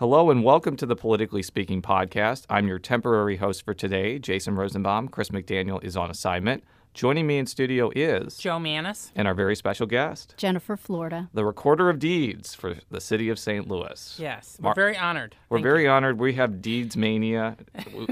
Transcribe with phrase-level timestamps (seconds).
[0.00, 2.46] Hello and welcome to the Politically Speaking podcast.
[2.48, 5.08] I'm your temporary host for today, Jason Rosenbaum.
[5.08, 6.64] Chris McDaniel is on assignment.
[6.92, 9.12] Joining me in studio is Jo Mannies.
[9.14, 11.28] and our very special guest, Jennifer Florida.
[11.32, 13.68] the Recorder of Deeds for the city of St.
[13.68, 14.16] Louis.
[14.18, 15.36] Yes, we're Mar- very honored.
[15.48, 16.18] We're Thank very honored.
[16.18, 17.56] We have Deeds Mania.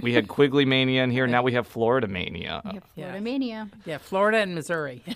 [0.00, 1.27] we had Quigley Mania in here.
[1.27, 2.62] Now we have Florida Mania.
[2.64, 3.22] We have Florida yes.
[3.22, 3.68] Mania.
[3.85, 5.03] Yeah, Florida and Missouri.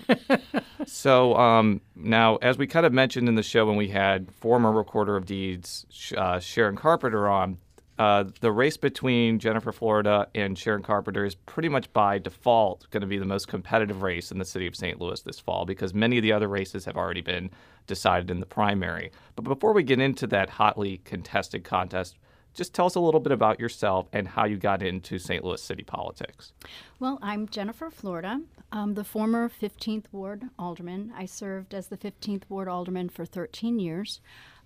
[0.84, 4.72] So um, now, as we kind of mentioned in the show when we had former
[4.72, 7.58] Recorder of Deeds uh, Sharon Carpenter on,
[8.02, 13.02] uh, the race between Jennifer Florida and Sharon Carpenter is pretty much by default going
[13.02, 15.00] to be the most competitive race in the city of St.
[15.00, 17.48] Louis this fall because many of the other races have already been
[17.86, 19.12] decided in the primary.
[19.36, 22.18] But before we get into that hotly contested contest,
[22.54, 25.44] just tell us a little bit about yourself and how you got into St.
[25.44, 26.52] Louis city politics.
[26.98, 28.40] Well, I'm Jennifer Florida.
[28.72, 31.12] I'm the former 15th Ward Alderman.
[31.16, 34.20] I served as the 15th Ward Alderman for 13 years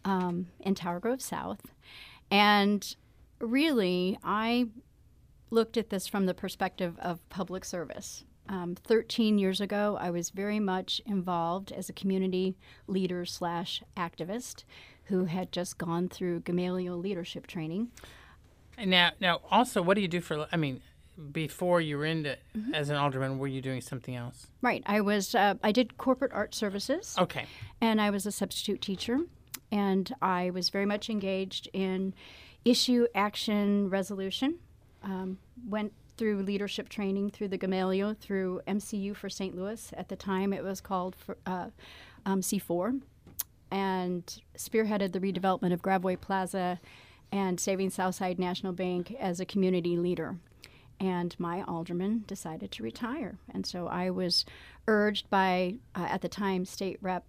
[0.07, 1.61] um, in Tower Grove South.
[2.31, 2.97] And
[3.41, 4.69] really, I
[5.51, 8.25] looked at this from the perspective of public service.
[8.49, 14.65] Um, 13 years ago, I was very much involved as a community leader slash activist
[15.05, 17.89] who had just gone through Gamaliel leadership training.
[18.79, 20.47] And now, now, also, what do you do for?
[20.53, 20.81] I mean,
[21.33, 22.75] before you were into Mm-hmm.
[22.75, 24.47] as an alderman, were you doing something else?
[24.63, 24.83] Right.
[24.87, 25.35] I was.
[25.35, 27.47] Uh, I did corporate art services, Okay.
[27.81, 29.19] and I was a substitute teacher,
[29.73, 32.15] and I was very much engaged in
[32.67, 34.59] issue action resolution.
[35.03, 39.55] Um, went through leadership training through the Gamaliel, through MCU for St.
[39.55, 39.93] Louis.
[39.97, 41.69] At the time, it was called for, uh,
[42.25, 43.01] um, C4,
[43.71, 46.81] and spearheaded the redevelopment of Gravois Plaza
[47.31, 50.37] and Saving Southside National Bank as a community leader
[50.99, 53.39] and my alderman decided to retire.
[53.53, 54.45] And so I was
[54.89, 57.25] urged by, uh, at the time, State Rep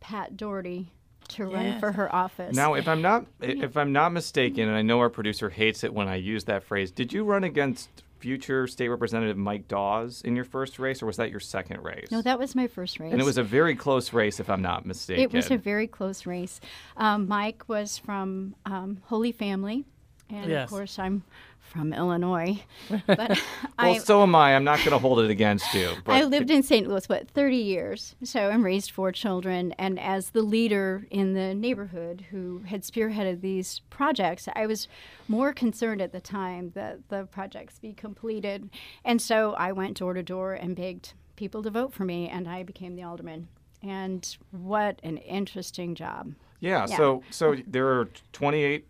[0.00, 0.92] Pat Doherty
[1.28, 2.54] to run for her office.
[2.54, 5.92] Now, if I'm not if I'm not mistaken, and I know our producer hates it
[5.92, 10.34] when I use that phrase, did you run against future state representative Mike Dawes in
[10.34, 12.10] your first race, or was that your second race?
[12.10, 13.12] no, that was my first race.
[13.12, 15.22] and it was a very close race, if I'm not mistaken.
[15.22, 16.60] It was a very close race.
[16.96, 19.84] Um, Mike was from um, Holy Family,
[20.30, 20.64] and Yes.
[20.64, 21.24] of course I'm
[21.66, 22.62] from Illinois.
[23.06, 23.38] But well,
[23.78, 24.54] I, so am I.
[24.56, 25.92] I'm not going to hold it against you.
[26.04, 26.88] But I lived in St.
[26.88, 28.14] Louis, what, 30 years.
[28.24, 29.72] So and raised four children.
[29.72, 34.88] And as the leader in the neighborhood who had spearheaded these projects, I was
[35.28, 38.70] more concerned at the time that the projects be completed.
[39.04, 42.48] And so I went door to door and begged people to vote for me, and
[42.48, 43.48] I became the alderman.
[43.82, 46.34] And what an interesting job.
[46.60, 46.96] yeah, yeah.
[46.96, 48.86] So so there are 28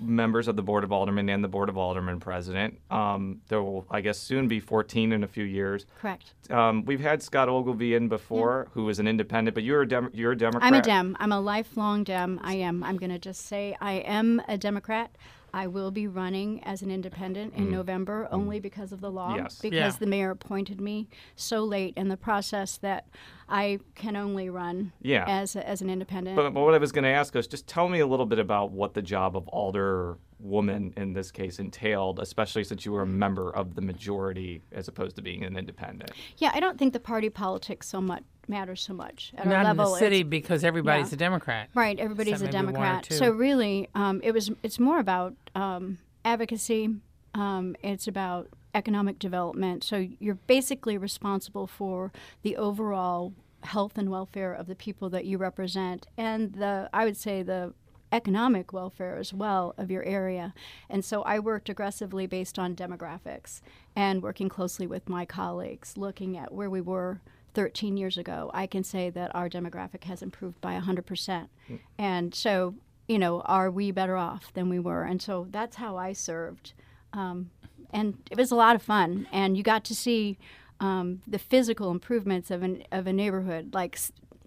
[0.00, 2.78] members of the board of aldermen and the board of aldermen president.
[2.90, 5.86] Um, there will, I guess, soon be 14 in a few years.
[6.00, 6.34] Correct.
[6.50, 10.10] Um, we've had Scott Ogilvie in before, who was an independent, but you're a Dem-
[10.12, 10.64] you're a Democrat.
[10.64, 11.16] I'm a Dem.
[11.20, 12.40] I'm a lifelong Dem.
[12.42, 12.82] I am.
[12.84, 15.10] I'm going to just say I am a Democrat.
[15.54, 19.34] I will be running as an independent in November only because of the law.
[19.34, 19.36] Mm.
[19.36, 19.58] Yes.
[19.60, 19.98] Because Yeah.
[19.98, 23.06] the mayor appointed me so late in the process that
[23.48, 25.24] I can only run Yeah.
[25.28, 26.36] as, a, as an independent.
[26.36, 28.38] But, but what I was going to ask is just tell me a little bit
[28.38, 33.02] about what the job of alder woman in this case entailed, especially since you were
[33.02, 36.10] a member of the majority as opposed to being an independent.
[36.38, 39.60] yeah, I don't think the party politics so much matters so much at our Not
[39.70, 39.92] in level.
[39.92, 41.16] the city because everybody's yeah.
[41.16, 41.68] a Democrat.
[41.74, 43.06] Right, everybody's a one or Democrat.
[43.10, 44.50] So really, um, it was.
[44.62, 46.90] It's more about um, advocacy.
[47.34, 49.84] Um, it's about economic development.
[49.84, 53.32] So you're basically responsible for the overall
[53.62, 57.74] health and welfare of the people that you represent, and the I would say the
[58.12, 60.52] economic welfare as well of your area.
[60.90, 63.62] And so I worked aggressively based on demographics
[63.96, 67.22] and working closely with my colleagues, looking at where we were
[67.54, 68.50] 13 years ago.
[68.54, 71.48] I can say that our demographic has improved by 100%.
[71.98, 72.74] And so,
[73.08, 75.02] you know, are we better off than we were?
[75.04, 76.72] And so that's how I served.
[77.12, 77.50] Um,
[77.92, 79.26] and it was a lot of fun.
[79.32, 80.38] And you got to see
[80.80, 83.98] um, the physical improvements of, an, of a neighborhood, like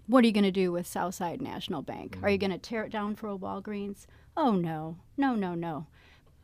[0.06, 2.18] what are you going to do with Southside National Bank?
[2.22, 4.06] Are you going to tear it down for a Walgreens?
[4.36, 4.96] Oh, no.
[5.16, 5.86] No, no, no.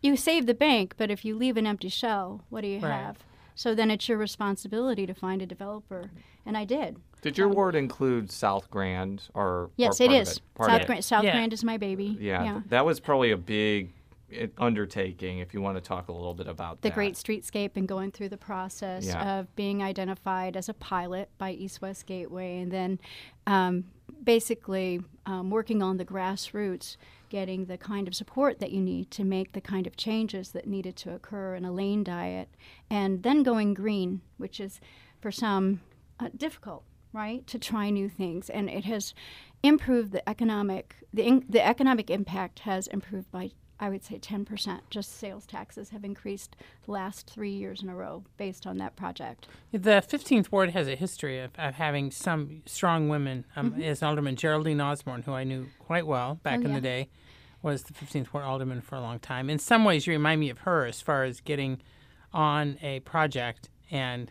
[0.00, 2.90] You save the bank, but if you leave an empty shell, what do you Right.
[2.92, 3.18] have?
[3.54, 6.10] So then it's your responsibility to find a developer.
[6.46, 6.96] And I did.
[7.20, 10.38] Did your ward include South Grand or Yes, or it part of is.
[10.54, 10.86] Part South, it?
[10.86, 11.32] Grand, South Yeah.
[11.32, 12.16] Grand is my baby.
[12.20, 12.52] Yeah, yeah.
[12.54, 13.92] th- that was probably a big
[14.32, 15.38] eh, undertaking.
[15.38, 16.94] If you want to talk a little bit about the that.
[16.94, 19.38] Great Streetscape and going through the process Yeah.
[19.38, 22.98] of being identified as a pilot by East West Gateway, and then
[23.46, 23.84] um,
[24.24, 26.96] basically um, working on the grassroots,
[27.32, 30.66] getting the kind of support that you need to make the kind of changes that
[30.66, 32.50] needed to occur in a lane diet,
[32.90, 34.80] and then going green, which is
[35.18, 35.80] for some
[36.20, 36.84] uh, difficult,
[37.14, 38.50] right, to try new things.
[38.50, 39.14] And it has
[39.62, 43.52] improved the economic the in, the economic impact has improved by
[43.82, 44.78] I would say 10%.
[44.90, 46.54] Just sales taxes have increased
[46.86, 49.48] the last three years in a row based on that project.
[49.72, 53.44] The 15th Ward has a history of, of having some strong women.
[53.56, 53.82] Um, Mm-hmm.
[53.82, 56.74] As Alderman Geraldine Osborne, who I knew quite well back Oh, in yeah.
[56.76, 57.08] the day,
[57.60, 59.50] was the 15th Ward Alderman for a long time.
[59.50, 61.80] In some ways, you remind me of her as far as getting
[62.32, 64.30] on a project and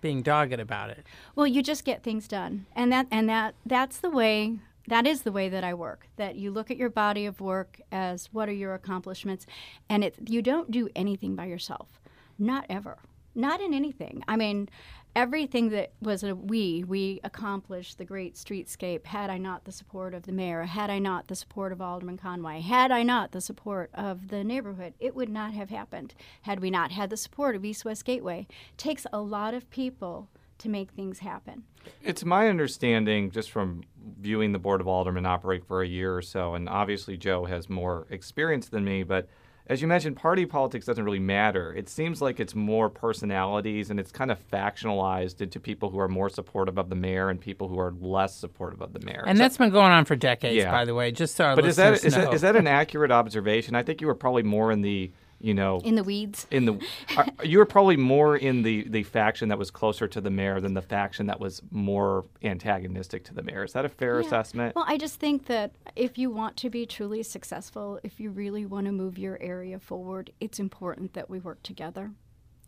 [0.00, 1.06] being dogged about it.
[1.36, 4.58] Well, you just get things done, and that and that that's the way.
[4.88, 6.08] That is the way that I work.
[6.16, 9.46] That you look at your body of work as what are your accomplishments,
[9.88, 12.00] and it you don't do anything by yourself,
[12.38, 12.98] not ever,
[13.34, 14.22] not in anything.
[14.28, 14.68] I mean,
[15.16, 19.06] everything that was a we we accomplished the great streetscape.
[19.06, 22.18] Had I not the support of the mayor, had I not the support of Alderman
[22.18, 26.14] Conway, had I not the support of the neighborhood, it would not have happened.
[26.42, 28.46] Had we not had the support of East West Gateway,
[28.76, 30.28] takes a lot of people
[30.64, 31.62] to make things happen.
[32.02, 33.84] It's my understanding, just from
[34.20, 37.68] viewing the Board of Aldermen operate for a year or so, and obviously Joe has
[37.70, 39.28] more experience than me, but
[39.66, 41.72] as you mentioned, party politics doesn't really matter.
[41.72, 46.08] It seems like it's more personalities and it's kind of factionalized into people who are
[46.08, 49.24] more supportive of the mayor and people who are less supportive of the mayor.
[49.26, 50.70] And So- that's been going on for decades, Yeah.
[50.70, 52.24] by the way, just so our but is that, listeners is, know.
[52.26, 53.74] that, is that an accurate observation?
[53.74, 55.12] I think you were probably more in the,
[55.44, 56.46] you know, In the weeds.
[56.50, 56.74] in the
[57.18, 60.58] are, you were probably more in the the faction that was closer to the mayor
[60.60, 63.62] than the faction that was more antagonistic to the mayor.
[63.64, 64.26] Is that a fair Yeah.
[64.26, 64.74] assessment?
[64.74, 68.64] Well, I just think that if you want to be truly successful, if you really
[68.64, 72.12] want to move your area forward, it's important that we work together.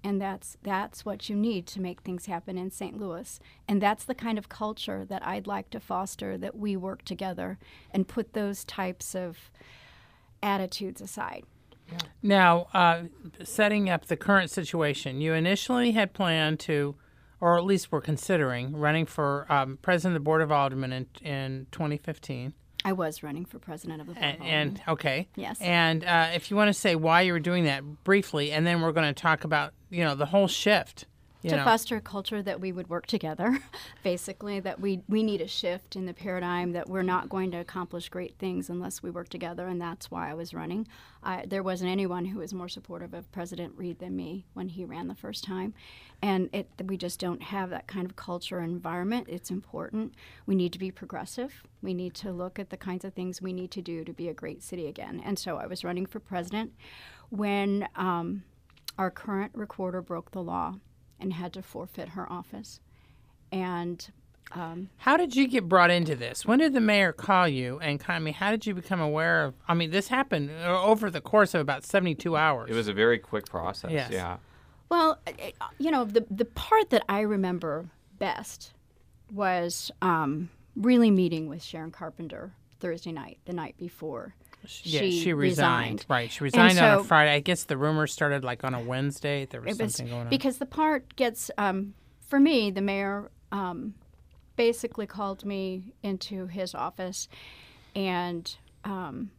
[0.05, 3.00] And that's that's what you need to make things happen in St.
[3.00, 3.40] Louis.
[3.67, 7.58] And that's the kind of culture that I'd like to foster that we work together
[7.90, 9.50] and put those types of
[10.43, 11.44] attitudes aside.
[12.23, 13.05] Now, uh,
[13.44, 16.97] setting up the current situation, you initially had planned to,
[17.41, 21.06] or at least were considering, running for um, president of the Board of Aldermen in,
[21.23, 22.55] in 2015.
[22.85, 24.25] I was running for president of the board.
[24.25, 25.29] of And, and okay.
[25.35, 25.61] Yes.
[25.61, 28.81] And uh, if you want to say why you were doing that briefly, and then
[28.81, 31.06] we're going to talk about, you know, the whole shift.
[31.46, 31.64] You to know.
[31.64, 33.58] foster a culture that we would work together
[34.02, 37.58] basically that we we need a shift in the paradigm that we're not going to
[37.58, 40.87] accomplish great things unless we work together and that's why i was running.
[41.22, 44.84] I, there wasn't anyone who was more supportive of president reed than me when he
[44.84, 45.75] ran the first time.
[46.22, 49.26] And it we just don't have that kind of culture and environment.
[49.28, 50.14] It's important.
[50.46, 51.64] We need to be progressive.
[51.82, 54.28] We need to look at the kinds of things we need to do to be
[54.28, 55.20] a great city again.
[55.25, 56.72] And so i was running for president
[57.31, 58.44] when um,
[58.99, 60.76] our current recorder broke the law
[61.20, 62.80] and had to forfeit her office.
[63.52, 64.06] And
[64.52, 66.44] um, How did you get brought into this?
[66.46, 67.78] When did the mayor call you?
[67.80, 69.54] And kind of, I mean, how did you become aware of?
[69.68, 72.70] I mean, this happened uh, over the course of about 72 hours.
[72.70, 73.90] it was a very quick process.
[73.90, 74.10] Yes.
[74.12, 74.36] Yeah.
[74.88, 77.86] well, it- you know, the the part that I remember
[78.18, 78.72] best
[79.32, 84.34] was um, really meeting with Sharon Carpenter Thursday night, the night before.
[84.82, 85.92] Yeah, she she resigned.
[86.00, 86.06] resigned.
[86.08, 87.32] Right, she resigned on a Friday.
[87.32, 89.46] I guess the rumor started like on a Wednesday.
[89.46, 90.30] There was was something going on.
[90.30, 91.94] because the part gets um,
[92.26, 93.94] for me the mayor um,
[94.56, 97.28] basically called me into his office
[97.94, 99.30] and um,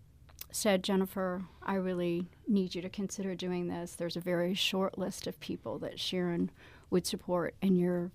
[0.52, 5.28] said jennifer i really need you to consider doing this there's a very short list
[5.28, 6.50] of people that sharon
[6.90, 8.12] would support and you're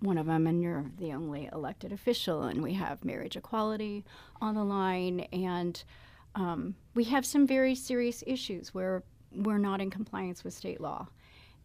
[0.00, 4.04] one of them and you're the only elected official and we have marriage equality
[4.40, 5.84] on the line and
[6.34, 11.06] um, we have some very serious issues where we're not in compliance with state law.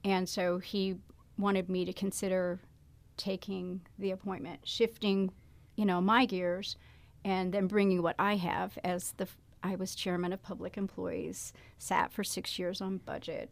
[0.03, 0.95] And so he
[1.37, 2.59] wanted me to consider
[3.17, 5.31] taking the appointment shifting
[5.77, 6.75] you know my gears
[7.23, 9.27] and then bringing what i have as the
[9.63, 13.49] i was chairman of public employees sat for six years on budget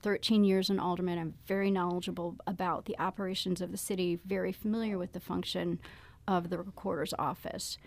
[0.00, 1.18] 13 years in alderman.
[1.18, 5.78] I'm very knowledgeable about the operations of the city very familiar with the function
[6.26, 7.78] of the recorder's office.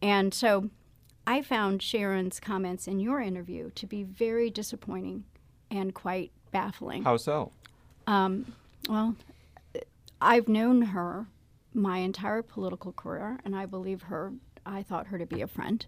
[0.00, 0.70] And so
[1.26, 5.24] i found sharon's comments in your interview to be very disappointing
[5.70, 7.52] and quite baffling How so?
[8.88, 9.16] well,
[10.20, 11.26] I've known her
[11.74, 14.32] my entire political career, and I believe her,
[14.66, 15.84] I thought her to be a friend.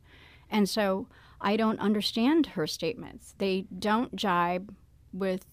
[0.50, 1.07] And so
[1.41, 3.35] I don't understand her statements.
[3.38, 4.75] They don't jibe
[5.12, 5.47] with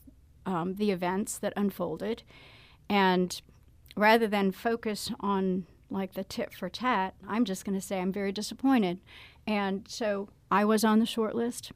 [0.46, 2.24] um, the events that unfolded.
[2.90, 3.42] And
[3.96, 8.14] rather than focus on like the tit for tat, I'm just going to say I'm
[8.14, 9.00] very disappointed.
[9.48, 11.72] And so I was on the short list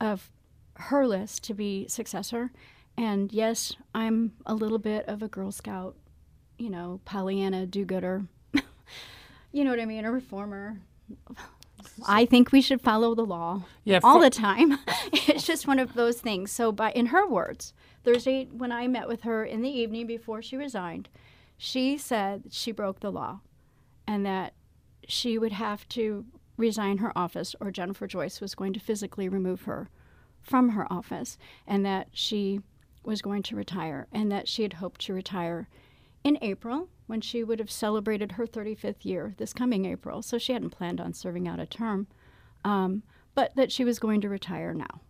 [0.00, 0.30] of
[0.74, 2.50] her list to be successor.
[2.96, 5.96] And yes, I'm a little bit of a Girl Scout,
[6.58, 8.24] you know, Pollyanna do gooder.
[9.52, 10.04] you know what I mean?
[10.04, 10.78] A reformer.
[12.06, 14.78] I think we should follow the law Yeah, all for- the time.
[15.12, 16.50] it's just one of those things.
[16.50, 17.72] So, by in her words,
[18.04, 21.08] Thursday when I met with her in the evening before she resigned,
[21.56, 23.40] she said she broke the law,
[24.06, 24.54] and that
[25.08, 26.24] she would have to
[26.56, 29.88] resign her office, or Jennifer Joyce was going to physically remove her
[30.42, 31.36] from her office,
[31.66, 32.60] and that she
[33.04, 35.68] was going to retire, and that she had hoped to retire
[36.24, 40.22] in April when she would have celebrated her 35th year this coming April.
[40.22, 42.08] So she hadn't planned on serving out a term,
[42.64, 43.02] um,
[43.34, 45.00] but that she was going to retire now.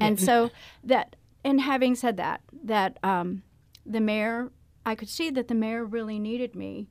[0.00, 0.50] And so
[0.82, 3.42] that, and having said that, that um,
[3.84, 4.50] the mayor,
[4.84, 6.88] I could see that the mayor really needed me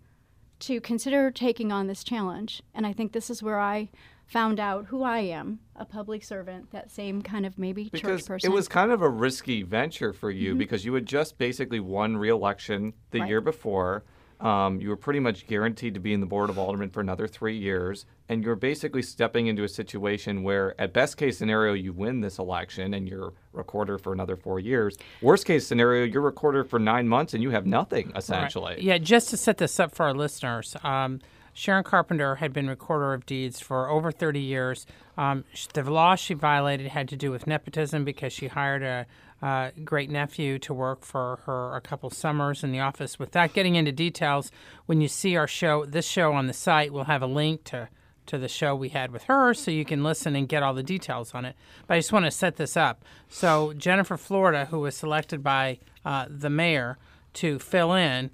[0.65, 2.63] to consider taking on this challenge.
[2.73, 3.89] And I think this is where I
[4.25, 8.27] found out who I am a public servant, that same kind of maybe because church
[8.27, 8.51] person.
[8.51, 10.57] it was kind of a risky venture for you mm-hmm.
[10.57, 13.29] because you had just basically won re-election the Right.
[13.29, 14.03] year before.
[14.39, 17.27] Um, you were pretty much guaranteed to be in the board of aldermen for another
[17.27, 21.93] three years, and you're basically stepping into a situation where, at best case scenario, you
[21.93, 24.97] win this election and you're recorder for another four years.
[25.21, 28.77] Worst case scenario, you're recorder for nine months and you have nothing essentially.
[28.79, 31.21] Yeah, just to set this up for our listeners, um,
[31.53, 34.85] Sharon Carpenter had been recorder of deeds for over 30 years.
[35.17, 39.05] Um, the law she violated had to do with nepotism because she hired a
[39.41, 43.19] uh, great nephew to work for her a couple summers in the office.
[43.19, 44.51] Without getting into details,
[44.85, 47.89] when you see our show, this show on the site, we'll have a link to
[48.25, 50.83] to the show we had with her so you can listen and get all the
[50.83, 51.55] details on it.
[51.87, 53.03] But I just want to set this up.
[53.29, 56.97] So, Jennifer Florida, who was selected by uh, the mayor
[57.33, 58.31] to fill in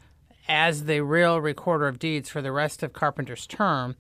[0.48, 3.96] as the real recorder of deeds for the rest of Carpenter's term,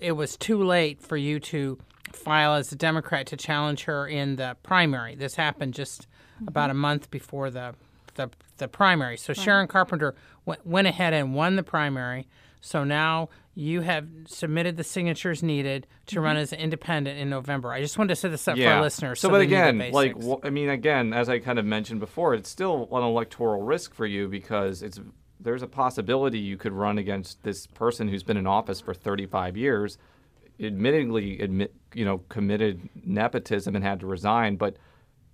[0.00, 1.78] it was too late for you to
[2.12, 5.14] file as a Democrat to challenge her in the primary.
[5.14, 6.06] This happened just
[6.46, 6.80] about a mm-hmm.
[6.80, 7.74] month before the
[8.14, 9.16] the, the primary.
[9.16, 10.14] So Sharon Carpenter
[10.44, 12.26] went, went ahead and won the primary.
[12.60, 16.42] So now you have submitted the signatures needed to run mm-hmm.
[16.42, 17.72] as an independent in November.
[17.72, 19.20] I just wanted to set this up for our listeners.
[19.20, 20.40] So, So, but they knew the again, like, basics.
[20.44, 24.06] I mean, again, as I kind of mentioned before, it's still an electoral risk for
[24.06, 25.00] you because it's
[25.40, 29.56] there's a possibility you could run against this person who's been in office for 35
[29.56, 29.96] years,
[30.58, 34.76] admittedly, admit you know, committed nepotism and had to resign, but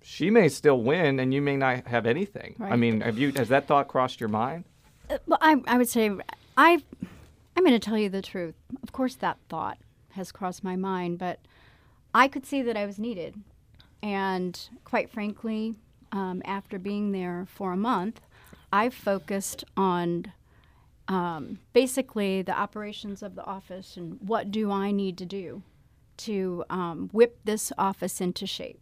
[0.05, 2.55] she may still win, and you may not have anything.
[2.59, 4.65] I mean, have you has that thought crossed your mind?
[5.25, 6.11] Well, I, I would say
[6.55, 6.83] I,
[7.57, 8.53] I'm going to tell you the truth.
[8.83, 9.79] Of course, that thought
[10.11, 11.39] has crossed my mind, but
[12.13, 13.35] I could see that I was needed,
[14.03, 15.73] and quite frankly,
[16.11, 18.21] um, after being there for a month,
[18.71, 20.31] I focused on
[21.07, 25.63] um, basically the operations of the office and what do I need to do
[26.17, 28.79] to um, whip this office into shape,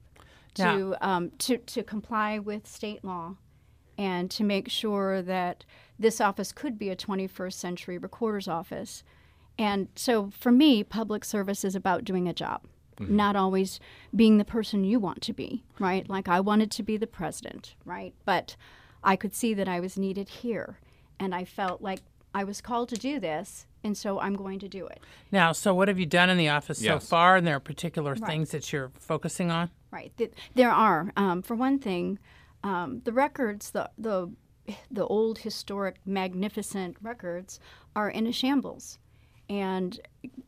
[0.56, 0.76] Yeah.
[0.76, 3.36] to um, to to comply with state law,
[3.98, 5.66] and to make sure that
[6.00, 9.04] this office could be a 21st century recorder's office.
[9.58, 12.62] And so for me, public service is about doing a job,
[13.00, 13.80] not always
[14.16, 16.10] being the person you want to be, right?
[16.10, 18.14] Like I wanted to be the president, right?
[18.26, 18.56] But
[19.04, 20.80] I could see that I was needed here,
[21.20, 22.00] and I felt like
[22.34, 25.00] I was called to do this, and so I'm going to do it.
[25.32, 27.36] now, so what have you done in the office so far?
[27.36, 28.26] And there are particular Right.
[28.26, 29.70] things that you're focusing on?
[29.94, 30.12] Right.
[30.56, 31.14] There are.
[31.16, 32.18] Um, for one thing,
[32.64, 34.32] um, the records, the the
[34.90, 37.60] the old historic, magnificent records,
[37.96, 38.98] are in a shambles.
[39.50, 40.00] And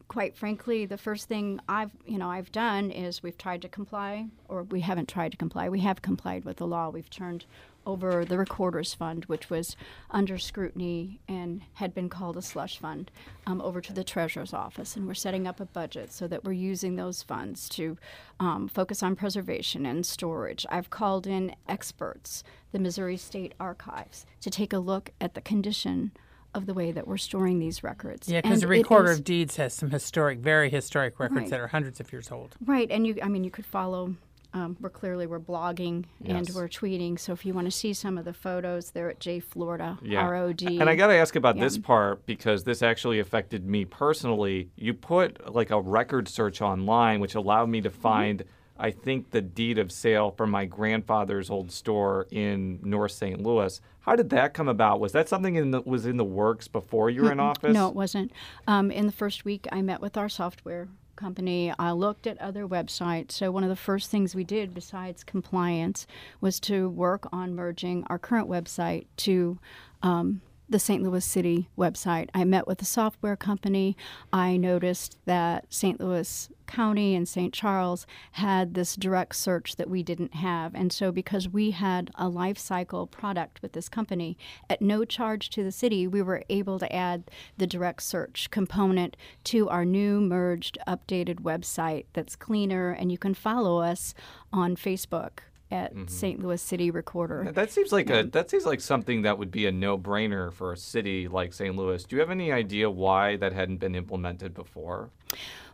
[0.07, 4.25] quite frankly, the first thing I've you know I've done is we've tried to comply,
[4.49, 5.69] or we haven't tried to comply.
[5.69, 6.89] We have complied with the law.
[6.89, 7.45] We've turned
[7.85, 9.75] over the Recorder's Fund, which was
[10.09, 13.11] under scrutiny and had been called a slush fund,
[13.45, 14.95] um, over to the Treasurer's Office.
[14.95, 17.97] And we're setting up a budget so that we're using those funds to
[18.39, 20.65] um, focus on preservation and storage.
[20.69, 26.11] I've called in experts, the Missouri State Archives, to take a look at the condition
[26.53, 28.29] of the way that we're storing these records.
[28.29, 31.49] Yeah, because the Recorder is- of Deeds has some historic, very historic records Right.
[31.49, 32.55] that are hundreds of years old.
[32.65, 34.15] Right, and you, I mean, you could follow.
[34.55, 37.19] Um, we're clearly we're blogging and we're tweeting.
[37.19, 40.21] So if you want to see some of the photos, they're at J Florida Yeah.
[40.21, 40.79] R O D.
[40.79, 41.63] And I got to ask about Yeah.
[41.65, 44.69] this part because this actually affected me personally.
[44.77, 48.01] You put like a record search online, which allowed me to Mm-hmm.
[48.01, 48.43] find,
[48.79, 53.41] I think, the deed of sale for my grandfather's old store in North St.
[53.41, 53.81] Louis.
[54.01, 55.01] How did that come about?
[55.01, 57.73] Was that something in the, was in the works before you were in office?
[57.73, 58.31] No, it wasn't.
[58.67, 61.73] Um, in the first week, I met with our software company.
[61.77, 63.31] I looked at other websites.
[63.33, 66.07] So, one of the first things we did, besides compliance,
[66.41, 69.59] was to work on merging our current website to
[70.03, 71.03] um, the St.
[71.03, 72.29] Louis City website.
[72.33, 73.95] I met with a software company.
[74.33, 75.99] I noticed that St.
[75.99, 77.53] Louis County and St.
[77.53, 80.73] Charles had this direct search that we didn't have.
[80.73, 84.37] And so, because we had a life cycle product with this company
[84.69, 89.15] at no charge to the city, we were able to add the direct search component
[89.45, 92.91] to our new merged, updated website that's cleaner.
[92.91, 94.13] And you can follow us
[94.51, 95.39] on Facebook
[95.71, 96.41] at St.
[96.41, 97.51] Louis City Recorder.
[97.51, 100.77] That seems like a that seems like something that would be a no-brainer for a
[100.77, 101.75] city like St.
[101.75, 102.03] Louis.
[102.03, 105.09] Do you have any idea why that hadn't been implemented before?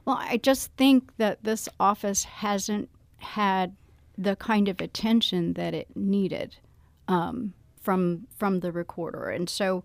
[0.05, 3.75] Well, I just think that this office hasn't had
[4.17, 6.55] the kind of attention that it needed
[7.07, 9.83] um, from from the recorder, and so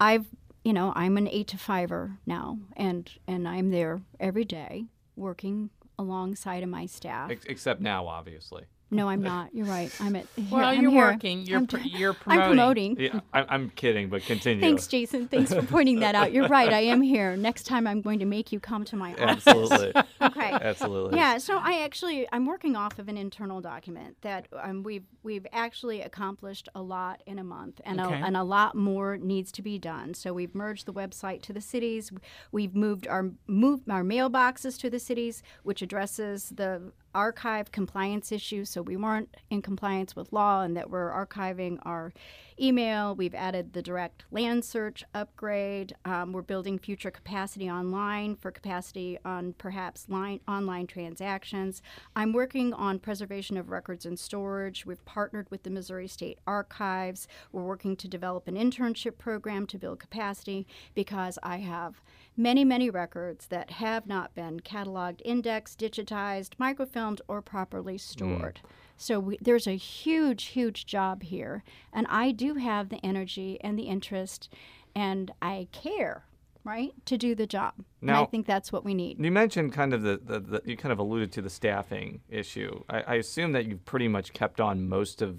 [0.00, 0.26] I've
[0.64, 5.70] you know I'm an eight to fiver now, and and I'm there every day working
[6.02, 7.30] alongside of my staff.
[7.30, 8.64] Ex- except now, obviously.
[8.90, 9.54] No, I'm not.
[9.54, 9.90] You're right.
[10.00, 10.26] I'm at.
[10.36, 11.00] Here, Well, I'm you're here.
[11.06, 11.46] working.
[11.46, 12.96] You're I'm, pr- you're I'm promoting.
[12.96, 13.00] promoting.
[13.00, 14.60] Yeah, I, I'm kidding, but continue.
[14.60, 15.28] Thanks, Jason.
[15.28, 16.32] Thanks for pointing that out.
[16.32, 16.70] You're right.
[16.72, 17.34] I am here.
[17.36, 19.46] Next time, I'm going to make you come to my office.
[19.46, 20.41] Absolutely, Okay.
[20.70, 21.18] absolutely.
[21.18, 25.46] Yeah, so I actually I'm working off of an internal document that um, we've we've
[25.52, 28.20] actually accomplished a lot in a month, and Okay.
[28.20, 30.14] a, and a lot more needs to be done.
[30.14, 32.10] So we've merged the website to the cities.
[32.50, 38.64] We've moved our moved our mailboxes to the cities, which addresses the archive compliance issue.
[38.64, 42.12] So we weren't in compliance with law, and that we're archiving our
[42.60, 43.14] email.
[43.14, 45.94] We've added the direct land search upgrade.
[46.04, 51.82] Um, we're building future capacity online for capacity on perhaps line, online transactions.
[52.14, 54.86] I'm working on preservation of records and storage.
[54.86, 57.26] We've partnered with the Missouri State Archives.
[57.50, 62.00] We're working to develop an internship program to build capacity because I have
[62.36, 68.00] many, many records that have not been cataloged, indexed, digitized, microfilmed, or properly mm.
[68.00, 68.60] stored.
[68.96, 71.64] So we, there's a huge, huge job here.
[71.92, 74.52] And I do have the energy and the interest,
[74.94, 76.24] and I care,
[76.64, 77.74] right, to do the job.
[78.00, 79.22] and I think that's what we need.
[79.22, 82.82] You mentioned kind of the, the, the you kind of alluded to the staffing issue.
[82.88, 85.38] I, I assume that you've pretty much kept on most of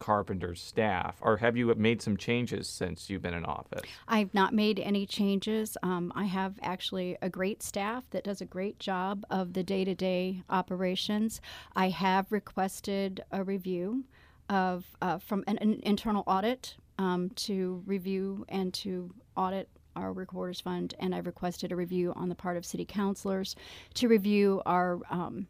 [0.00, 3.82] Carpenter's staff, or have you made some changes since you've been in office?
[4.08, 5.76] I've not made any changes.
[5.82, 9.84] Um, I have actually a great staff that does a great job of the day
[9.84, 11.40] to day operations.
[11.76, 14.04] I have requested a review
[14.48, 20.60] of uh, from an, an internal audit um, to review and to audit our recorders
[20.60, 23.54] fund, and I've requested a review on the part of city counselors
[23.94, 25.46] to review our um,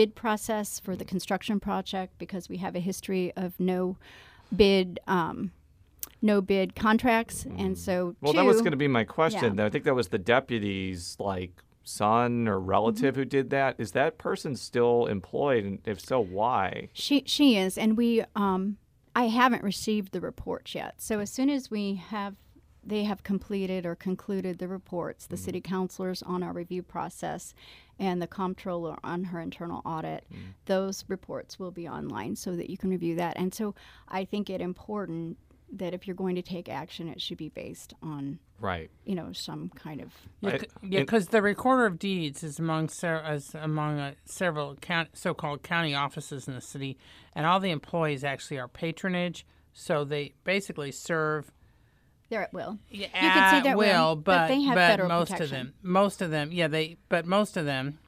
[0.00, 3.98] bid process for the construction project because we have a history of no
[4.56, 5.52] bid um,
[6.22, 8.16] no bid contracts and so Mm.
[8.22, 9.58] Well, that was going to be my question.
[9.58, 9.66] Yeah.
[9.66, 11.52] I think that was the deputy's like
[11.84, 13.20] son or relative Mm-hmm.
[13.20, 13.74] who did that.
[13.76, 16.88] Is that person still employed, and if so, why?
[16.94, 18.78] She she is, and we um,
[19.14, 20.94] I haven't received the reports yet.
[20.96, 22.36] So as soon as we have,
[22.84, 27.54] they have completed or concluded the reports, the city counselors on our review process,
[27.98, 30.24] and the comptroller on her internal audit,
[30.66, 33.36] those reports will be online so that you can review that.
[33.36, 33.74] And so
[34.08, 35.36] I think it important
[35.72, 38.90] that if you're going to take action, it should be based on Right.
[39.06, 42.58] you know some kind of Yeah, I- c- yeah, because the recorder of deeds is
[42.58, 46.98] among ser- is among uh, several count- so-called county offices in the city,
[47.34, 49.46] and all the employees actually are patronage.
[49.72, 51.52] So they basically serve
[52.30, 52.78] they're at will.
[52.88, 55.30] yeah, You could say at they're at will, but but they have but federal most
[55.32, 55.44] protection.
[55.44, 57.98] of them, most of them, yeah, they but most of them,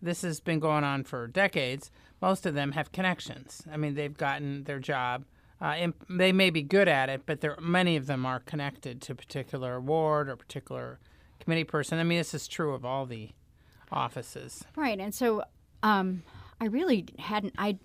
[0.00, 1.90] this has been going on for decades.
[2.20, 3.62] Most of them have connections.
[3.72, 5.24] I mean, they've gotten their job.
[5.60, 9.00] Uh, and they may be good at it, but there many of them are connected
[9.00, 10.98] to a particular ward or particular
[11.38, 12.00] committee person.
[12.00, 13.30] I mean, this is true of all the
[13.92, 14.64] offices.
[14.76, 15.44] Right, and so
[15.84, 16.24] um,
[16.60, 17.54] I really hadn't.
[17.58, 17.78] I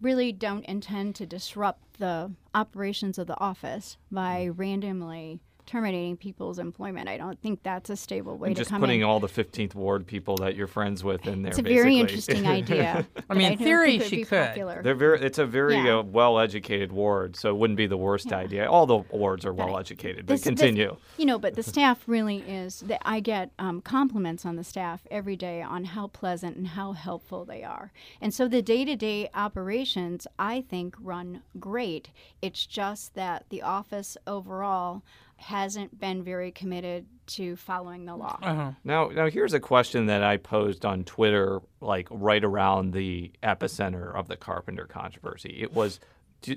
[0.00, 4.58] really don't intend to disrupt the operations of the office by mm.
[4.58, 7.08] randomly terminating people's employment.
[7.08, 9.06] I don't think that's a stable way And to just come putting in.
[9.06, 11.50] all the 15th ward people that you're friends with in there.
[11.50, 11.74] it's a basically.
[11.82, 13.06] very interesting idea.
[13.30, 14.46] I mean, in theory, think it would she could.
[14.48, 14.82] Popular.
[14.82, 15.20] They're very.
[15.20, 15.98] It's a very Yeah.
[15.98, 18.70] uh, well-educated ward, so it wouldn't be the worst idea.
[18.70, 20.26] All the wards are well-educated.
[20.26, 20.96] But This- this- continue.
[21.18, 22.80] you know, but the staff really is.
[22.80, 26.92] That I get um, compliments on the staff every day on how pleasant and how
[26.92, 32.10] helpful they are, and so the day-to-day operations I think run great.
[32.40, 35.02] It's just that the office overall
[35.38, 38.38] hasn't been very committed to following the law.
[38.42, 38.72] Uh-huh.
[38.84, 44.14] Now, now here's a question that I posed on Twitter, like right around the epicenter
[44.14, 45.58] of the Carpenter controversy.
[45.60, 46.00] It was,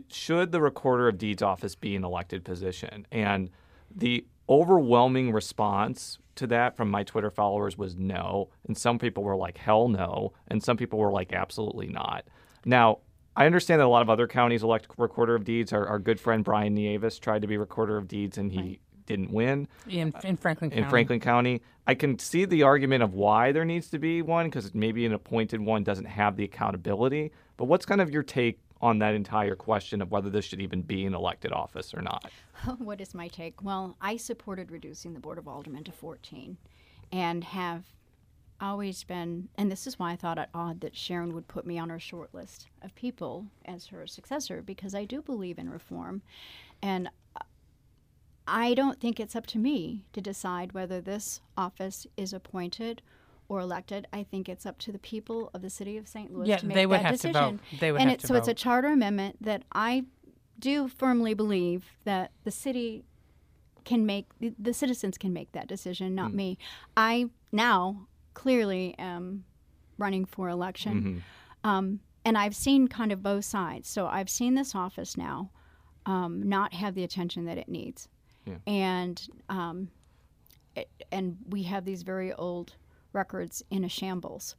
[0.09, 3.05] should the Recorder of Deeds office be an elected position?
[3.11, 3.49] And
[3.93, 9.35] the overwhelming response to that from my Twitter followers was no, and some people were
[9.35, 12.25] like hell no, and some people were like absolutely not.
[12.63, 12.99] Now.
[13.39, 15.71] I understand that a lot of other counties elect recorder of deeds.
[15.71, 19.31] Our, our good friend Brian Nieves tried to be recorder of deeds and he didn't
[19.31, 20.83] win In, in Franklin County.
[20.83, 21.61] in Franklin County.
[21.87, 25.13] I can see the argument of why there needs to be one because maybe an
[25.13, 27.31] appointed one doesn't have the accountability.
[27.55, 30.81] But what's kind of your take on that entire question of whether this should even
[30.81, 32.29] be an elected office or not?
[32.77, 33.63] what is my take?
[33.63, 36.57] Well, I supported reducing the Board of Aldermen to 14
[37.13, 37.85] and have
[38.61, 41.77] always been, and this is why I thought it odd that Sharon would put me
[41.77, 46.21] on her short list of people as her successor, because I do believe in reform.
[46.81, 47.09] And
[48.47, 53.01] I don't think it's up to me to decide whether this office is appointed
[53.47, 54.07] or elected.
[54.11, 56.33] I think it's up to the people of the city of St.
[56.33, 57.33] Louis Yeah, to make they would that have decision.
[57.33, 57.79] to vote.
[57.79, 60.05] They would and have it, to so it's a charter amendment that I
[60.57, 63.03] do firmly believe that the city
[63.85, 66.35] can make the, the citizens can make that decision, not mm.
[66.35, 66.57] me.
[66.95, 68.07] I now
[68.39, 69.43] clearly am
[69.97, 71.21] running for election,
[71.63, 73.89] um, and I've seen kind of both sides.
[73.89, 75.51] So I've seen this office now
[76.05, 78.07] um, not have the attention that it needs,
[78.45, 78.59] Yeah.
[78.65, 79.15] and
[79.49, 79.89] um,
[80.75, 82.75] it, and we have these very old
[83.11, 84.55] records in a shambles.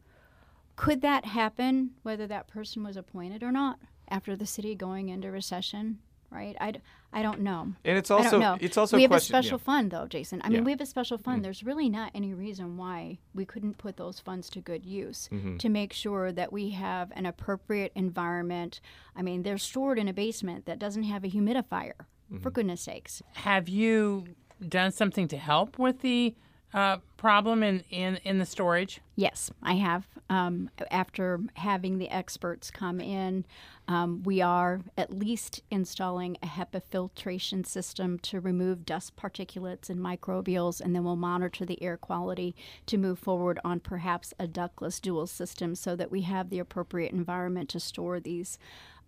[0.76, 5.30] Could that happen whether that person was appointed or not after the city going into
[5.30, 6.00] recession?
[6.30, 6.80] Right, I, d-
[7.12, 7.72] I don't know.
[7.84, 8.58] And it's I also don't know.
[8.60, 9.34] it's also we have question.
[9.34, 9.64] a special yeah.
[9.64, 10.40] fund though, Jason.
[10.44, 10.64] I mean, Yeah.
[10.64, 11.38] we have a special fund.
[11.38, 11.42] Mm-hmm.
[11.42, 15.56] There's really not any reason why we couldn't put those funds to good use mm-hmm.
[15.56, 18.80] to make sure that we have an appropriate environment.
[19.16, 21.92] I mean, they're stored in a basement that doesn't have a humidifier.
[22.30, 22.48] For mm-hmm.
[22.50, 23.22] goodness sakes.
[23.32, 24.24] Have you
[24.68, 26.36] done something to help with the
[26.72, 29.00] uh, problem in, in, in the storage?
[29.16, 30.06] Yes, I have.
[30.28, 33.44] Um, after having the experts come in,
[33.88, 39.98] um, we are at least installing a HEPA filtration system to remove dust particulates and
[39.98, 42.54] microbials, and then we'll monitor the air quality
[42.86, 47.12] to move forward on perhaps a ductless dual system so that we have the appropriate
[47.12, 48.56] environment to store these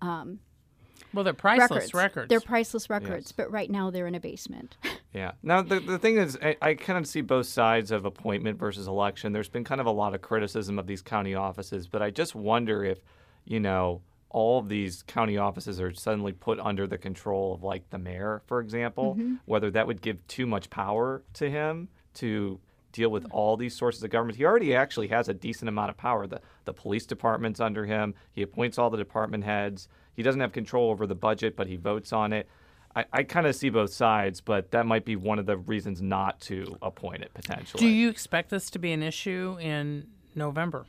[0.02, 1.94] Well, they're priceless records.
[1.94, 2.28] records.
[2.28, 3.32] They're priceless records, Yes.
[3.32, 4.76] but right now they're in a basement.
[5.12, 5.32] Yeah.
[5.42, 8.86] Now the the thing is, I, I kind of see both sides of appointment versus
[8.86, 9.32] election.
[9.32, 12.34] There's been kind of a lot of criticism of these county offices, but I just
[12.34, 12.98] wonder if,
[13.44, 17.88] you know, all of these county offices are suddenly put under the control of like
[17.90, 19.34] the mayor, for example, mm-hmm.
[19.44, 22.58] whether that would give too much power to him to
[22.92, 23.32] deal with mm-hmm.
[23.32, 24.38] all these sources of government.
[24.38, 26.26] He already actually has a decent amount of power.
[26.26, 28.14] The the police department's under him.
[28.32, 29.88] He appoints all the department heads.
[30.14, 32.48] He doesn't have control over the budget, but he votes on it.
[32.94, 36.02] I, I kind of see both sides, but that might be one of the reasons
[36.02, 37.80] not to appoint it potentially.
[37.80, 40.86] Do you expect this to be an issue in November,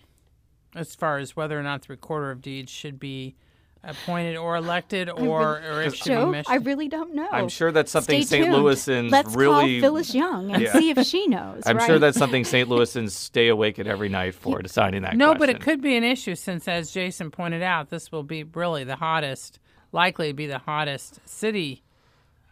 [0.76, 3.36] as far as whether or not the recorder of deeds should be
[3.86, 6.52] appointed or elected, or, or it should be Joe, mission?
[6.52, 7.28] I really don't know.
[7.30, 8.46] I'm sure that's something Stay St.
[8.46, 8.56] tuned.
[8.56, 9.82] Louisans Let's really.
[9.82, 10.72] call Phyllis Young and Yeah.
[10.72, 11.64] see if she knows.
[11.66, 11.86] I'm right?
[11.86, 12.70] sure that's something St.
[12.70, 15.18] Louisans stay awake at every night for deciding that.
[15.18, 18.44] no, but it could be an issue since, as Jason pointed out, this will be
[18.44, 19.60] really the hottest,
[19.92, 21.84] likely to be the hottest city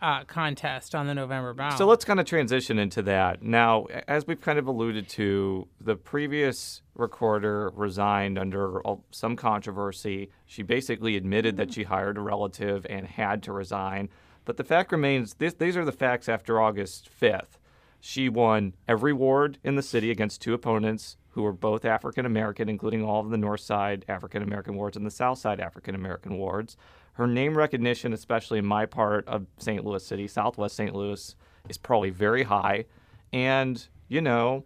[0.01, 1.77] uh, contest on the November ballot.
[1.77, 3.43] So let's kind of transition into that.
[3.43, 10.29] Now, as we've kind of alluded to, the previous recorder resigned under some controversy.
[10.45, 14.09] She basically admitted that she hired a relative and had to resign.
[14.43, 17.59] But the fact remains this, these are the facts after August 5th.
[17.99, 22.67] She won every ward in the city against two opponents who were both African American,
[22.67, 26.37] including all of the North Side African American wards and the South Side African American
[26.37, 26.75] wards.
[27.13, 29.84] Her name recognition, especially in my part of St.
[29.84, 30.95] Louis City, Southwest St.
[30.95, 31.36] Louis,
[31.69, 32.86] is probably very high.
[33.34, 34.65] And, you know,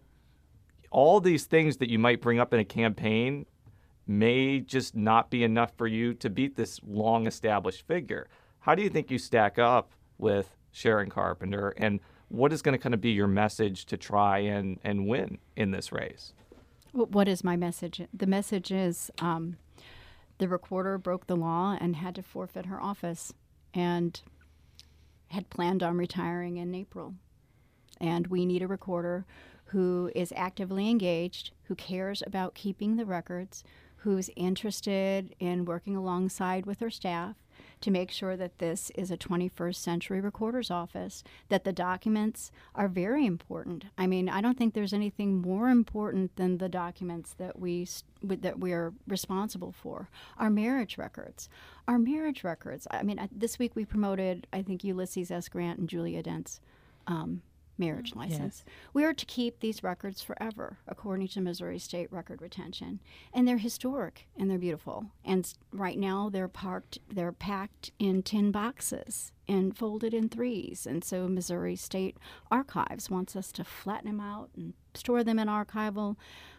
[0.90, 3.46] all these things that you might bring up in a campaign
[4.06, 8.28] may just not be enough for you to beat this long established figure.
[8.60, 12.78] How do you think you stack up with Sharon Carpenter and what is going to
[12.78, 16.32] kind of be your message to try and, and win in this race?
[16.92, 18.00] What is my message?
[18.14, 19.56] The message is um,
[20.38, 23.32] the recorder broke the law and had to forfeit her office
[23.72, 24.20] and
[25.28, 27.14] had planned on retiring in April.
[28.00, 29.24] And we need a recorder
[29.66, 33.64] who is actively engaged, who cares about keeping the records,
[33.96, 37.36] who's interested in working alongside with her staff
[37.80, 42.88] to make sure that this is a 21st century recorder's office, that the documents are
[42.88, 43.84] very important.
[43.98, 47.86] I mean, I don't think there's anything more important than the documents that we
[48.22, 50.08] that we are responsible for.
[50.38, 51.48] Our marriage records,
[51.86, 52.88] our marriage records.
[52.90, 55.48] I mean, this week we promoted, I think Ulysses S.
[55.48, 56.60] Grant and Julia Dent's
[57.06, 57.42] um,
[57.78, 58.64] marriage mm, license.
[58.92, 63.00] We are to keep these records forever, according to Missouri State Record Retention,
[63.32, 65.06] and they're historic and they're beautiful.
[65.24, 70.86] And right now they're parked, they're packed in tin boxes and folded in threes.
[70.86, 72.16] And so Missouri State
[72.50, 76.16] Archives wants us to flatten them out and store them in archival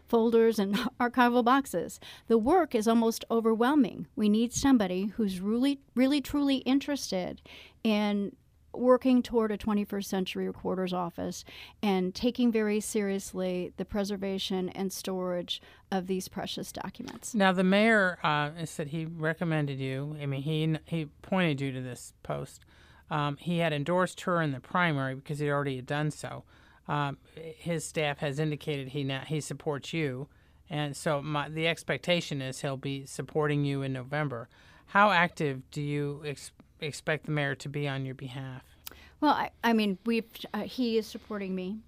[0.08, 2.00] folders and archival boxes.
[2.26, 4.06] The work is almost overwhelming.
[4.16, 7.42] We need somebody who's really, really, truly interested
[7.84, 8.32] in
[8.72, 11.44] working toward a 21st century recorder's office
[11.82, 17.34] and taking very seriously the preservation and storage of these precious documents.
[17.34, 20.16] Now the mayor uh, said he recommended you.
[20.20, 22.60] I mean, he he pointed you to this post.
[23.10, 26.44] Um, he had endorsed her in the primary because he already had done so.
[26.88, 30.28] um, his staff has indicated he now he supports you,
[30.70, 34.48] and so my, the expectation is he'll be supporting you in November.
[34.86, 36.52] How active do you ex-
[36.86, 38.62] expect the mayor to be on your behalf?
[39.20, 41.78] Well, I, I mean, we've uh, he is supporting me,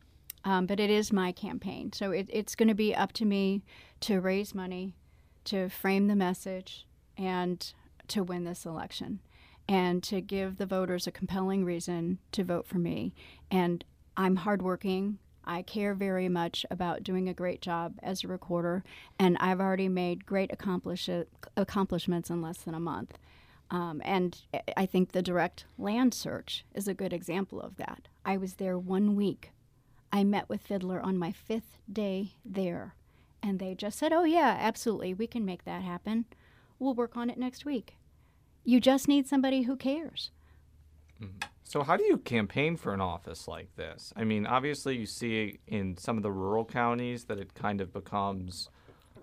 [0.44, 3.62] um, but it is my campaign, so it, it's going to be up to me
[4.00, 4.94] to raise money,
[5.44, 7.72] to frame the message, and
[8.08, 9.20] to win this election,
[9.68, 13.14] and to give the voters a compelling reason to vote for me.
[13.50, 13.84] And
[14.16, 15.18] I'm hardworking.
[15.44, 18.82] I care very much about doing a great job as a recorder,
[19.18, 21.08] and I've already made great accomplish-
[21.56, 23.18] accomplishments in less than a month.
[23.70, 24.36] Um, and
[24.76, 28.08] I think the direct land search is a good example of that.
[28.24, 29.50] I was there one week.
[30.12, 32.96] I met with Fidlar on my fifth day there,
[33.42, 36.24] and they just said, Oh, yeah, absolutely, we can make that happen.
[36.80, 37.96] We'll work on it next week.
[38.64, 40.30] You just need somebody who cares.
[41.62, 44.12] So, how do you campaign for an office like this?
[44.16, 47.92] I mean, obviously, you see in some of the rural counties that it kind of
[47.92, 48.68] becomes,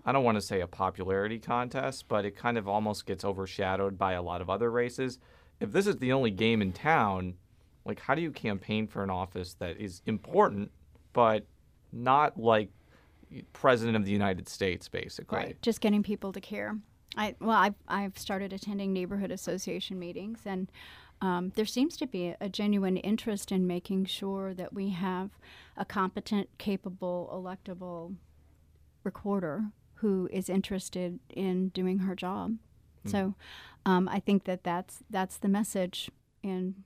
[0.07, 3.97] I don't want to say a popularity contest, but it kind of almost gets overshadowed
[3.97, 5.19] by a lot of other races.
[5.59, 7.33] If this is the only game in town,
[7.83, 10.71] like, how do you campaign for an office that is important,
[11.11, 11.45] but
[11.91, 12.69] not like
[13.51, 15.39] president of the United States, basically?
[15.39, 15.61] Right.
[15.61, 16.77] Just getting people to care.
[17.17, 20.71] I well, I've I've started attending neighborhood association meetings, and
[21.21, 25.31] um, there seems to be a genuine interest in making sure that we have
[25.75, 28.15] a competent, capable, electable
[29.03, 29.65] recorder
[29.97, 32.57] who is interested in doing her job.
[33.05, 33.35] So,
[33.85, 36.11] um, I think that that's that's the message
[36.43, 36.83] in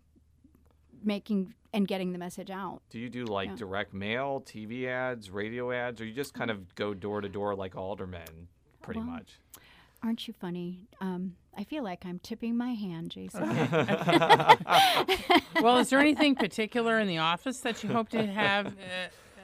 [1.04, 2.82] making and getting the message out.
[2.92, 3.56] Do you do like Yeah.
[3.56, 7.56] direct mail, TV ads, radio ads, or you just kind of go door to door
[7.56, 8.50] like aldermen,
[8.84, 9.40] pretty Well, much?
[10.04, 10.88] Aren't you funny?
[11.00, 13.44] Um, I feel like I'm tipping my hand, Jason.
[15.62, 18.72] well, is there anything particular in the office that you hope to have, uh,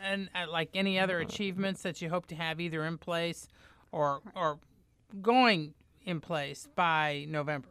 [0.08, 3.48] and uh, like any other achievements that you hope to have either in place
[3.92, 4.60] or or
[5.22, 5.74] going
[6.06, 7.70] in place by November?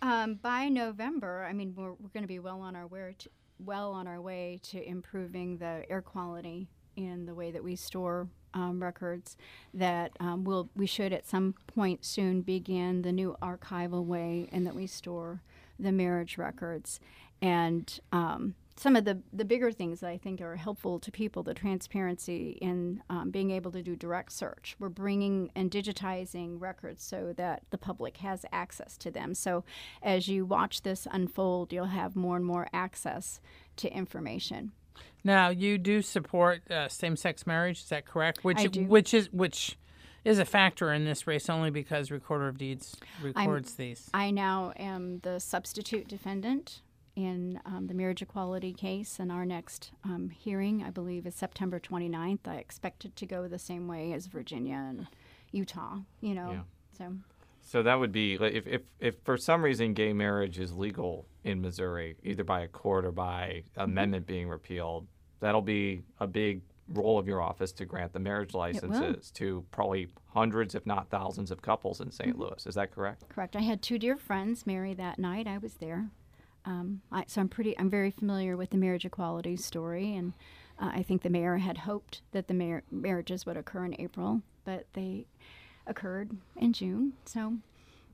[0.00, 3.30] Um, by November, I mean we're, we're going to be well on our way to,
[3.64, 8.28] well on our way to improving the air quality in the way that we store
[8.54, 9.36] um, records.
[9.74, 14.66] That um, we'll we should at some point soon begin the new archival way, and
[14.66, 15.42] that we store
[15.78, 16.98] the marriage records,
[17.40, 21.42] and um, some of the, the bigger things that I think are helpful to people,
[21.42, 24.76] the transparency in um, being able to do direct search.
[24.78, 29.34] We're bringing and digitizing records so that the public has access to them.
[29.34, 29.64] So
[30.02, 33.40] as you watch this unfold, you'll have more and more access
[33.76, 34.72] to information.
[35.24, 38.44] Now, you do support uh, same-sex marriage, is that correct?
[38.44, 38.84] Which I do.
[38.84, 39.76] which is which
[40.24, 44.10] is a factor in this race only because Recorder of Deeds records these.
[44.12, 46.82] I now am the substitute defendant
[47.18, 51.80] in um, the marriage equality case, and our next um, hearing, I believe, is September
[51.80, 52.46] 29th.
[52.46, 55.08] I expect it to go the same way as Virginia and
[55.50, 56.52] Utah, you know.
[56.52, 56.60] Yeah.
[56.96, 57.14] So
[57.60, 61.60] So that would be if, if if for some reason gay marriage is legal in
[61.60, 65.08] Missouri, either by a court or by amendment being repealed,
[65.40, 70.06] that'll be a big role of your office to grant the marriage licenses to probably
[70.28, 72.64] hundreds, if not thousands, of couples in saint Louis.
[72.64, 73.28] Is that correct?
[73.28, 73.56] Correct.
[73.56, 75.48] I had two dear friends marry that night.
[75.48, 76.10] I was there,
[76.64, 77.78] um, I, so I'm pretty.
[77.78, 80.32] I'm very familiar with the marriage equality story, and
[80.78, 84.42] uh, I think the mayor had hoped that the mar- marriages would occur in April,
[84.64, 85.26] but they
[85.86, 87.14] occurred in June.
[87.24, 87.54] So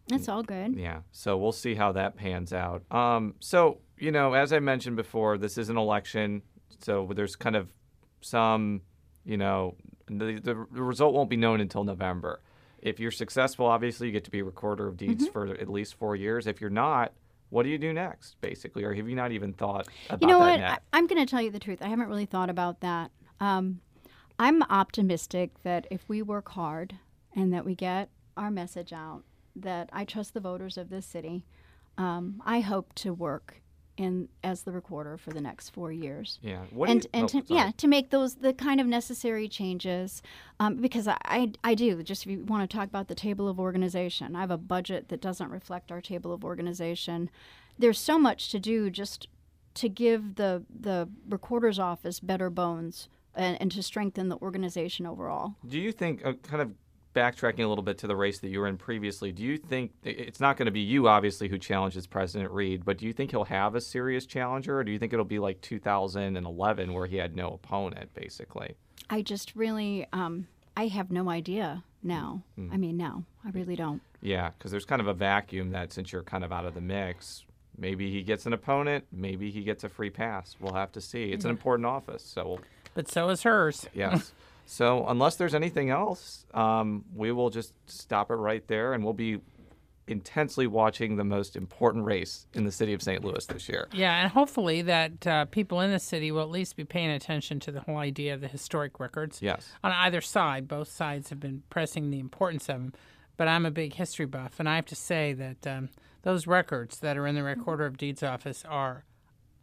[0.08, 0.76] that's all good.
[0.76, 1.00] Yeah.
[1.12, 2.82] So we'll see how that pans out.
[2.92, 6.42] Um, so, you know, as I mentioned before, this is an election.
[6.80, 7.72] So there's kind of
[8.20, 8.82] some,
[9.24, 9.76] you know,
[10.06, 12.42] the, the, the result won't be known until November.
[12.80, 16.14] If you're successful, obviously you get to be recorder of deeds for at least four
[16.14, 16.46] years.
[16.46, 17.12] If you're not,
[17.54, 18.82] what do you do next, basically?
[18.82, 20.58] Or have you not even thought about You know that what?
[20.58, 20.82] yet?
[20.92, 21.80] I, I'm going to tell you the truth.
[21.80, 23.12] I haven't really thought about that.
[23.38, 23.80] Um,
[24.40, 26.96] I'm optimistic that if we work hard
[27.32, 29.22] and that we get our message out,
[29.54, 31.44] that I trust the voters of this city.
[31.96, 33.62] Um, I hope to work
[33.96, 36.38] in as the recorder for the next four years.
[36.42, 36.62] yeah.
[36.70, 40.22] What and you, and oh, to, yeah, to make those the kind of necessary changes,
[40.58, 43.48] um, because I, I I do just if you want to talk about the table
[43.48, 47.30] of organization, I have a budget that doesn't reflect our table of organization.
[47.78, 49.28] There's so much to do just
[49.74, 55.54] to give the the recorder's office better bones and, and to strengthen the organization overall.
[55.66, 56.72] Do you think, uh, kind of
[57.14, 59.92] backtracking a little bit to the race that you were in previously, do you think
[60.02, 63.30] it's not going to be you, obviously, who challenges President Reed, but do you think
[63.30, 67.16] he'll have a serious challenger, or do you think it'll be like 2011 where he
[67.16, 68.74] had no opponent, basically?
[69.10, 72.42] I just really um, I have no idea now.
[72.58, 74.02] I mean, no, I really don't.
[74.20, 76.80] Yeah, because there's kind of a vacuum that since you're kind of out of the
[76.80, 77.44] mix,
[77.78, 80.56] maybe he gets an opponent, maybe he gets a free pass.
[80.60, 81.32] We'll have to see.
[81.32, 82.60] It's an important office, so we'll,
[82.94, 83.86] but so is hers.
[83.94, 84.32] Yes.
[84.66, 89.12] so unless there's anything else, um, we will just stop it right there, and we'll
[89.12, 89.40] be
[90.06, 93.24] intensely watching the most important race in the city of St.
[93.24, 93.88] Louis this year.
[93.92, 97.60] Yeah, and hopefully that uh, people in the city will at least be paying attention
[97.60, 99.40] to the whole idea of the historic records.
[99.40, 99.70] Yes.
[99.82, 102.92] On either side, both sides have been pressing the importance of them.
[103.36, 105.88] But I'm a big history buff, and I have to say that um,
[106.22, 109.04] those records that are in the Recorder of Deeds office are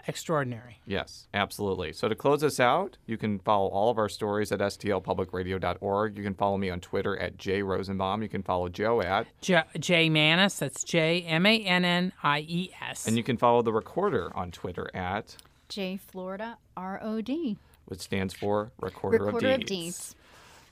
[0.08, 0.80] extraordinary.
[0.86, 1.94] Yes, absolutely.
[1.94, 6.18] So to close us out, you can follow all of our stories at stlpublicradio.org.
[6.18, 8.22] You can follow me on Twitter at jrosenbaum.
[8.24, 12.40] You can follow Jo at, J, J Mannies, that's J M A N N I
[12.48, 13.08] E S.
[13.08, 15.36] and you can follow the recorder on Twitter at,
[15.70, 17.58] J Florida R O D.
[17.86, 19.70] which stands for Recorder, Recorder of of Deeds.
[19.70, 20.16] Deeds.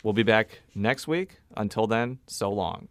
[0.03, 1.39] We'll be back next week.
[1.57, 2.87] Until then, so long.